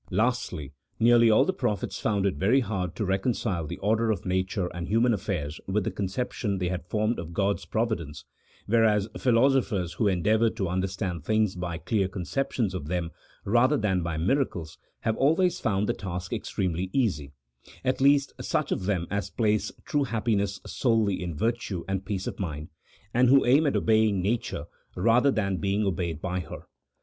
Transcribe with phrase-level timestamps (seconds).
[0.09, 4.25] Lastly, nearly all the prophets found it very hard to re concile the order of
[4.25, 8.25] nature and human affairs with the conception they had formed of God's providence,
[8.65, 13.11] whereas philosophers who endeavour to understand things by clear conceptions of them,
[13.45, 17.31] rather than by miracles, have always found the task extremely easy—
[17.85, 22.39] at least, such of them as place true happiness solely in virtue and peace of
[22.39, 22.69] mind,
[23.13, 24.65] and who aim at obeying nature,
[24.95, 26.65] rather than being obeyed by her.